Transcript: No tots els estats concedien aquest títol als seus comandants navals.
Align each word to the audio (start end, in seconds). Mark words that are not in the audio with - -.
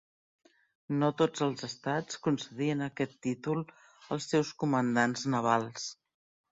No 1.03 1.09
tots 1.19 1.43
els 1.49 1.67
estats 1.67 2.19
concedien 2.29 2.83
aquest 2.89 3.15
títol 3.29 3.63
als 4.17 4.31
seus 4.35 4.55
comandants 4.65 5.33
navals. 5.37 5.91